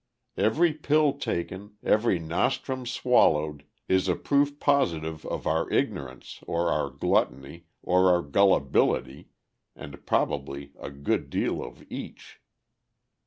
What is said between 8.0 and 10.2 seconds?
our gullibility, and